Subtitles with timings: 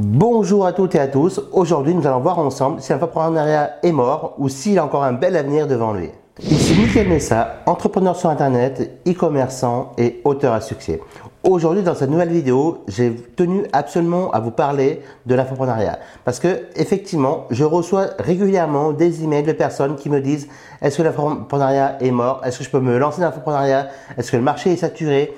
[0.00, 1.40] Bonjour à toutes et à tous.
[1.50, 5.34] Aujourd'hui, nous allons voir ensemble si l'infoprenariat est mort ou s'il a encore un bel
[5.34, 6.10] avenir devant lui.
[6.40, 11.00] Ici Michael Messa, entrepreneur sur Internet, e-commerçant et auteur à succès.
[11.42, 15.98] Aujourd'hui, dans cette nouvelle vidéo, j'ai tenu absolument à vous parler de l'infoprenariat.
[16.24, 20.46] Parce que, effectivement, je reçois régulièrement des emails de personnes qui me disent
[20.80, 22.40] est-ce que l'infoprenariat est mort?
[22.44, 25.34] Est-ce que je peux me lancer dans l'infoprenariat Est-ce que le marché est saturé?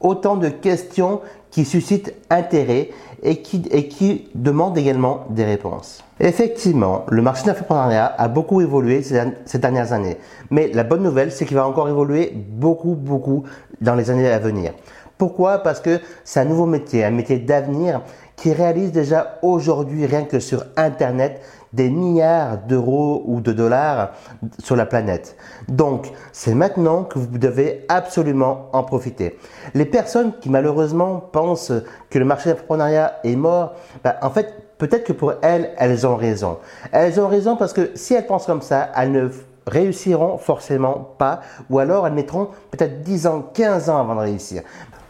[0.00, 1.20] Autant de questions
[1.50, 2.90] qui suscitent intérêt
[3.22, 6.04] et qui, et qui demandent également des réponses.
[6.20, 7.52] Effectivement, le marché de
[7.94, 10.18] a beaucoup évolué ces dernières années.
[10.50, 13.44] Mais la bonne nouvelle, c'est qu'il va encore évoluer beaucoup, beaucoup
[13.80, 14.72] dans les années à venir.
[15.16, 15.58] Pourquoi?
[15.58, 18.02] Parce que c'est un nouveau métier, un métier d'avenir
[18.36, 21.40] qui réalise déjà aujourd'hui, rien que sur Internet,
[21.72, 24.10] des milliards d'euros ou de dollars
[24.58, 25.36] sur la planète.
[25.68, 29.38] Donc, c'est maintenant que vous devez absolument en profiter.
[29.74, 31.72] Les personnes qui malheureusement pensent
[32.10, 36.16] que le marché d'entrepreneuriat est mort, ben, en fait, peut-être que pour elles, elles ont
[36.16, 36.58] raison.
[36.92, 39.28] Elles ont raison parce que si elles pensent comme ça, elles ne
[39.66, 44.62] réussiront forcément pas, ou alors elles mettront peut-être 10 ans, 15 ans avant de réussir.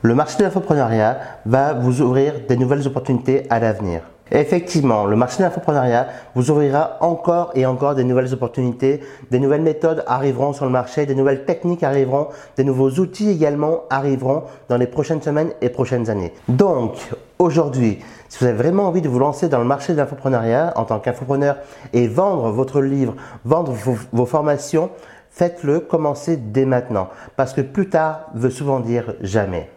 [0.03, 4.03] Le marché de l'infoprenariat va vous ouvrir des nouvelles opportunités à l'avenir.
[4.31, 9.63] Effectivement, le marché de l'infoprenariat vous ouvrira encore et encore des nouvelles opportunités, des nouvelles
[9.63, 14.77] méthodes arriveront sur le marché, des nouvelles techniques arriveront, des nouveaux outils également arriveront dans
[14.77, 16.33] les prochaines semaines et prochaines années.
[16.49, 16.97] Donc,
[17.39, 17.99] aujourd'hui,
[18.29, 20.99] si vous avez vraiment envie de vous lancer dans le marché de l'infoprenariat en tant
[20.99, 21.57] qu'infopreneur
[21.95, 23.73] et vendre votre livre, vendre
[24.13, 24.91] vos, formations,
[25.31, 27.09] faites-le, commencez dès maintenant.
[27.37, 29.71] Parce que plus tard veut souvent dire jamais.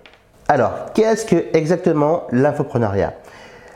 [0.49, 3.13] Alors, qu'est-ce que exactement l'infoprenariat?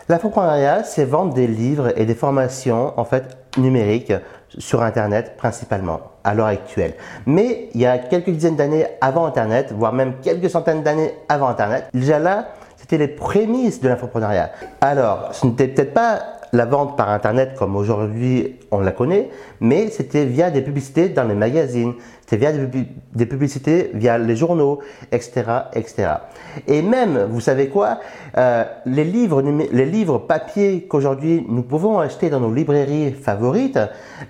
[0.08, 4.14] L'infoprenariat, c'est vendre des livres et des formations en fait numériques
[4.60, 6.94] sur Internet principalement à l'heure actuelle.
[7.26, 11.48] Mais il y a quelques dizaines d'années avant Internet, voire même quelques centaines d'années avant
[11.48, 14.52] Internet, déjà là, c'était les prémices de l'infoprenariat.
[14.80, 16.20] Alors, ce n'était peut-être pas
[16.56, 21.26] la vente par Internet comme aujourd'hui on la connaît, mais c'était via des publicités dans
[21.26, 24.80] les magazines, c'était via des publicités via les journaux,
[25.12, 25.44] etc.,
[25.74, 26.08] etc.
[26.68, 28.00] Et même, vous savez quoi,
[28.38, 33.80] euh, les livres, les livres papier qu'aujourd'hui nous pouvons acheter dans nos librairies favorites,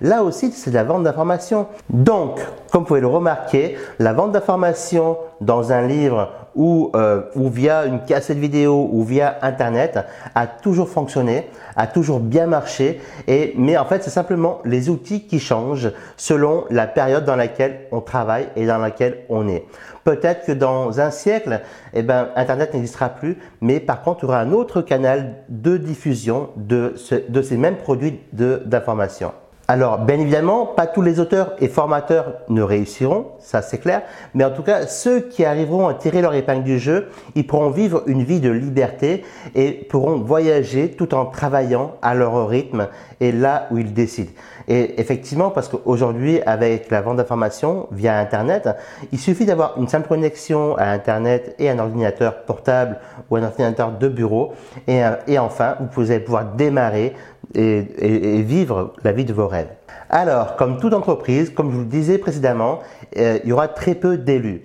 [0.00, 1.68] là aussi c'est de la vente d'informations.
[1.90, 2.40] Donc,
[2.72, 7.86] comme vous pouvez le remarquer, la vente d'informations dans un livre ou, euh, ou via
[7.86, 9.98] une cassette vidéo ou via Internet
[10.34, 13.00] a toujours fonctionné, a toujours bien marché.
[13.28, 17.80] Et, mais en fait, c'est simplement les outils qui changent selon la période dans laquelle
[17.92, 19.66] on travaille et dans laquelle on est.
[20.04, 21.60] Peut-être que dans un siècle,
[21.92, 25.76] eh ben, Internet n'existera plus, mais par contre, il y aura un autre canal de
[25.76, 26.94] diffusion de,
[27.28, 29.32] de ces mêmes produits d'information.
[29.68, 34.44] Alors, bien évidemment, pas tous les auteurs et formateurs ne réussiront, ça c'est clair, mais
[34.44, 38.04] en tout cas, ceux qui arriveront à tirer leur épingle du jeu, ils pourront vivre
[38.06, 39.24] une vie de liberté
[39.56, 42.86] et pourront voyager tout en travaillant à leur rythme
[43.18, 44.30] et là où ils décident.
[44.68, 48.68] Et effectivement, parce qu'aujourd'hui, avec la vente d'informations via Internet,
[49.10, 52.98] il suffit d'avoir une simple connexion à Internet et un ordinateur portable
[53.30, 54.52] ou un ordinateur de bureau.
[54.86, 57.14] Et, et enfin, vous pouvez pouvoir démarrer
[57.54, 59.70] et, vivre la vie de vos rêves.
[60.10, 62.80] Alors, comme toute entreprise, comme je vous le disais précédemment,
[63.16, 64.62] euh, il y aura très peu d'élus.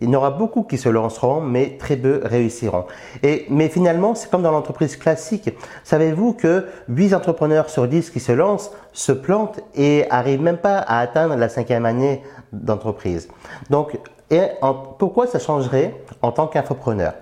[0.00, 2.84] Il y en aura beaucoup qui se lanceront, mais très peu réussiront.
[3.22, 5.50] Et, mais finalement, c'est comme dans l'entreprise classique.
[5.84, 10.78] Savez-vous que 8 entrepreneurs sur 10 qui se lancent se plantent et arrivent même pas
[10.78, 12.22] à atteindre la cinquième année
[12.52, 13.28] d'entreprise.
[13.70, 13.98] Donc,
[14.98, 17.14] pourquoi ça changerait en tant qu'infopreneur?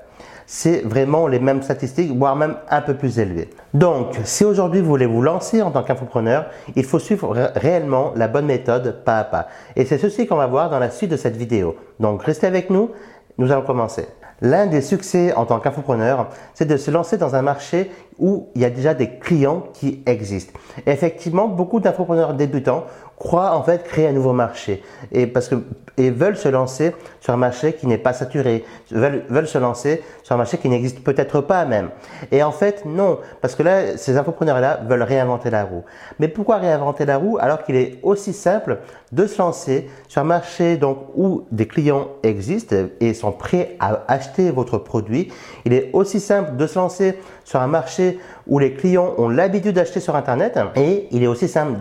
[0.54, 3.48] C'est vraiment les mêmes statistiques, voire même un peu plus élevées.
[3.72, 6.44] Donc, si aujourd'hui vous voulez vous lancer en tant qu'infopreneur,
[6.76, 9.46] il faut suivre réellement la bonne méthode pas à pas.
[9.76, 11.76] Et c'est ceci qu'on va voir dans la suite de cette vidéo.
[12.00, 12.91] Donc, restez avec nous,
[13.38, 14.06] nous allons commencer.
[14.42, 18.60] L'un des succès en tant qu'infopreneur, c'est de se lancer dans un marché où il
[18.60, 20.52] y a déjà des clients qui existent.
[20.84, 22.84] effectivement, beaucoup d'infopreneurs débutants
[23.22, 25.55] croient en fait créer un nouveau marché et parce que
[25.97, 30.03] et veulent se lancer sur un marché qui n'est pas saturé, veulent, veulent se lancer
[30.22, 31.91] sur un marché qui n'existe peut-être pas même.
[32.31, 35.84] Et en fait, non, parce que là, ces infopreneurs-là veulent réinventer la roue.
[36.19, 38.78] Mais pourquoi réinventer la roue alors qu'il est aussi simple
[39.13, 44.03] de se lancer sur un marché donc où des clients existent et sont prêts à
[44.09, 45.30] acheter votre produit?
[45.65, 49.75] Il est aussi simple de se lancer sur un marché où les clients ont l'habitude
[49.75, 51.80] d'acheter sur Internet et il est aussi simple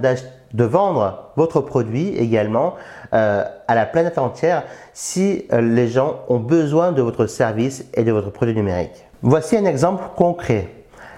[0.54, 2.76] de vendre votre produit également
[3.14, 4.64] euh, à la planète entière
[4.94, 9.06] si euh, les gens ont besoin de votre service et de votre produit numérique.
[9.22, 10.70] Voici un exemple concret.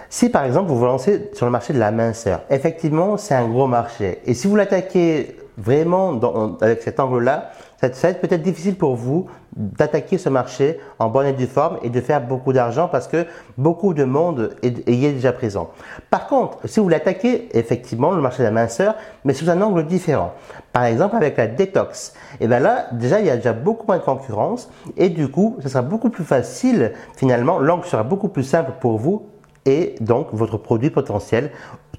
[0.10, 3.48] Si par exemple vous vous lancez sur le marché de la minceur, effectivement c'est un
[3.48, 4.20] gros marché.
[4.26, 6.20] Et si vous l'attaquez vraiment
[6.62, 7.52] avec cet angle-là,
[7.92, 11.78] ça va être peut-être difficile pour vous d'attaquer ce marché en bonne et due forme
[11.84, 13.26] et de faire beaucoup d'argent parce que
[13.58, 15.70] beaucoup de monde y est déjà présent.
[16.10, 18.96] Par contre, si vous l'attaquez effectivement le marché de la minceur,
[19.26, 20.34] mais sous un angle différent,
[20.72, 23.86] par exemple avec la détox, et eh bien là déjà il y a déjà beaucoup
[23.88, 28.30] moins de concurrence et du coup ce sera beaucoup plus facile finalement, l'angle sera beaucoup
[28.30, 29.28] plus simple pour vous
[29.66, 31.52] et donc votre produit potentiel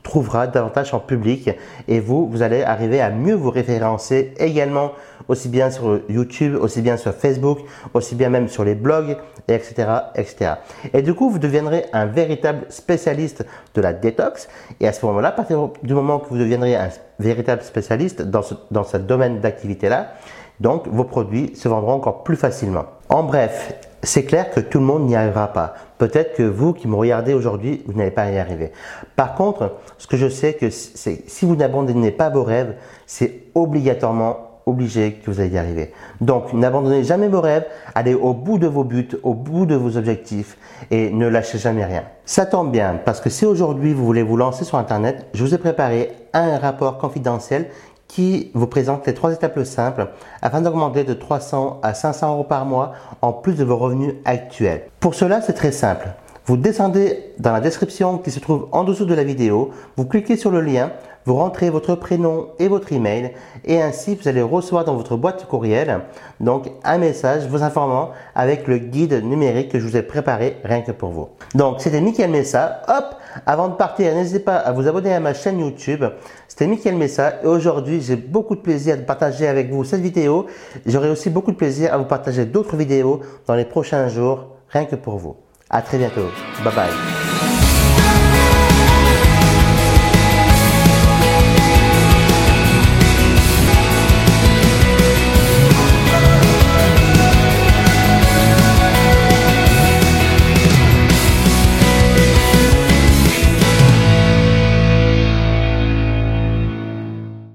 [0.02, 1.50] trouvera davantage en public
[1.88, 4.92] et vous, vous allez arriver à mieux vous référencer également
[5.28, 7.58] aussi bien sur YouTube, aussi bien sur Facebook,
[7.92, 9.16] aussi bien même sur les blogs,
[9.48, 10.52] etc., etc.
[10.92, 13.44] Et du coup, vous deviendrez un véritable spécialiste
[13.74, 14.48] de la détox.
[14.80, 16.88] Et à ce moment-là, à partir du moment que vous deviendrez un
[17.18, 20.14] véritable spécialiste dans ce, dans ce domaine d'activité-là,
[20.60, 22.84] donc vos produits se vendront encore plus facilement.
[23.08, 25.74] En bref, c'est clair que tout le monde n'y arrivera pas.
[25.98, 28.72] Peut-être que vous qui me regardez aujourd'hui, vous n'allez pas y arriver.
[29.16, 34.53] Par contre, ce que je sais que si vous n'abandonnez pas vos rêves, c'est obligatoirement
[34.66, 35.92] obligé que vous allez y arriver.
[36.20, 39.96] Donc, n'abandonnez jamais vos rêves, allez au bout de vos buts, au bout de vos
[39.96, 40.56] objectifs
[40.90, 42.04] et ne lâchez jamais rien.
[42.24, 45.54] Ça tombe bien parce que si aujourd'hui vous voulez vous lancer sur Internet, je vous
[45.54, 47.68] ai préparé un rapport confidentiel
[48.08, 50.08] qui vous présente les trois étapes simples
[50.42, 54.82] afin d'augmenter de 300 à 500 euros par mois en plus de vos revenus actuels.
[55.00, 56.08] Pour cela, c'est très simple.
[56.46, 60.36] Vous descendez dans la description qui se trouve en dessous de la vidéo, vous cliquez
[60.36, 60.92] sur le lien,
[61.24, 63.32] vous rentrez votre prénom et votre email
[63.64, 66.00] et ainsi vous allez recevoir dans votre boîte courriel
[66.40, 70.82] donc un message vous informant avec le guide numérique que je vous ai préparé rien
[70.82, 71.28] que pour vous.
[71.54, 72.82] Donc c'était Mickaël Messa.
[72.88, 76.04] Hop, avant de partir, n'hésitez pas à vous abonner à ma chaîne YouTube.
[76.46, 80.44] C'était Mickaël Messa et aujourd'hui j'ai beaucoup de plaisir de partager avec vous cette vidéo.
[80.84, 84.84] J'aurai aussi beaucoup de plaisir à vous partager d'autres vidéos dans les prochains jours rien
[84.84, 85.36] que pour vous.
[85.70, 86.30] À très bientôt.
[86.62, 87.33] Bye bye.